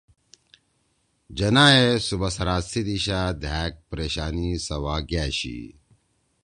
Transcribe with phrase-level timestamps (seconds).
[1.37, 5.59] جناح ئے صوبہ سرحد سی دِشا دھأگ پریشانی سوا گأشی